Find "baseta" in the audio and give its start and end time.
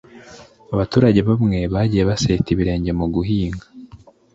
2.09-2.47